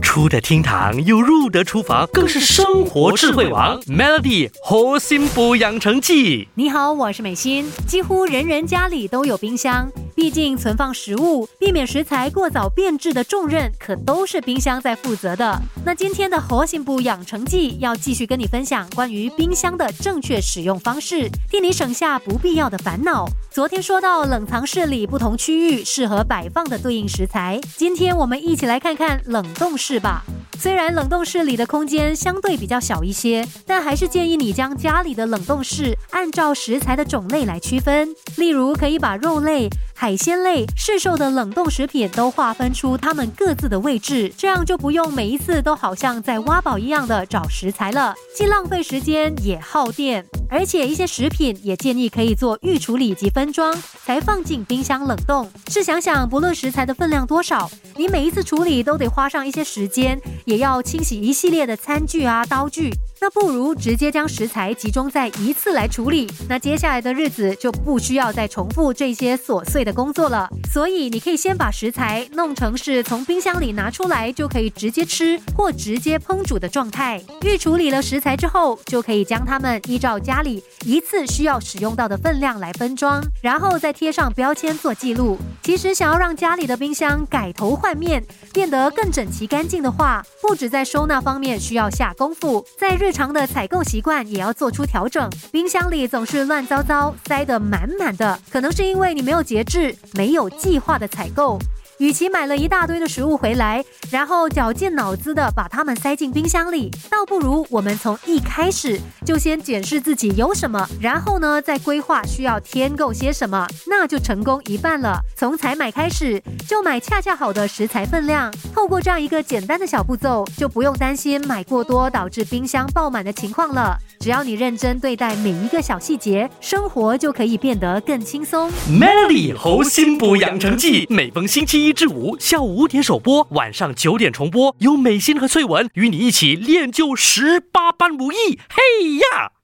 [0.00, 3.80] 出得厅堂又入得厨房，更是生活智慧王。
[3.82, 6.48] Melody 活心补养成记。
[6.54, 7.70] 你好，我是美心。
[7.86, 15.60] 几乎人人家里都有冰箱，毕竟存放食物、避免食材过早变质的重任，可都是冰箱在负责的。
[15.84, 23.26] 那今天的活心补养成记要继续跟你分享关于冰箱的正确使用方式，替你省下不必要的烦恼。
[23.52, 30.22] 昨天说到冷藏室里不同区域适合摆放的对应食材，今天我们一起来看看冷冻室吧。
[30.56, 38.08] 虽然冷冻室里的空间相对比较小一些，但还是建议你将家里的冷冻室按照食材的种类来区分。
[38.36, 50.24] 例如，可以把肉类、海鲜类、市售的冷冻食品都划分出它们各自的位置，这样就不用每一次都好像在挖宝一样的找食材了，既浪费时间也耗电。
[50.52, 55.50] 而且一些食品也建议可以做预处理及分装，才放进冰箱冷冻。
[55.68, 62.90] 试想想，不论食材的分量多少，你每一次处理都得花上一些时间，也要清洗一系列的餐具啊、刀具。
[63.22, 70.48] 那不如直接将食材集中在一次来处理，那接下来的日子就不需要再重复这些琐碎的工作了。
[70.72, 77.22] 所以你可以先把食材弄成是从冰箱里拿出来就可以直接吃或直接烹煮的状态。
[77.42, 85.36] 预处理了食材之后，就可以将它们依照家里一次需要使用到的分量来分装，然后再贴上标签做记录。
[85.70, 88.20] 其实想要让家里的冰箱改头换面，
[88.52, 95.30] 变得更整齐干净的话，不止在收纳方面需要下功夫，在日常的采购习惯也要做出调整。
[95.52, 101.56] 冰箱里总是乱糟糟，塞得满满的，可能是因为你没有节制、没有计划的采购。
[102.00, 115.20] 与其买了一大堆的食物回来，然后绞尽脑汁的把它们塞进冰箱里，倒不如我们从一开始就先检视自己有什么，然后呢再规划需要添购些什么，那就成功一半了。
[115.36, 123.98] 从采买开始就买恰恰好的食材分量，透过这样一个简单的小步骤，就不用担心买过多导致冰箱爆满的情况了。
[124.20, 128.70] 只要你认真对待每一个小细节，生活就可以变得更轻松。
[128.88, 131.89] Melody 猴心补养成记，每逢星期一。
[131.90, 134.76] 一至五下午五点首播，晚上九点重播。
[134.78, 138.60] 有美心和翠文与你一起练就十八般武艺。
[138.68, 139.59] 嘿呀！